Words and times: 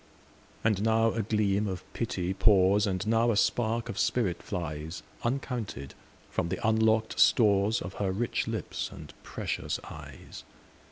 And 0.63 0.81
now 0.81 1.11
a 1.11 1.21
gleam 1.21 1.67
of 1.67 1.83
pity 1.93 2.33
pours, 2.33 2.87
And 2.87 3.05
now 3.05 3.29
a 3.29 3.37
spark 3.37 3.87
of 3.87 3.99
spirit 3.99 4.41
flies, 4.41 5.03
Uncounted, 5.21 5.93
from 6.31 6.49
the 6.49 6.59
unlock'd 6.67 7.17
storesOf 7.17 7.97
her 7.99 8.11
rich 8.11 8.47
lips 8.47 8.89
and 8.91 9.13
precious 9.21 9.79
eyes. 9.91 10.43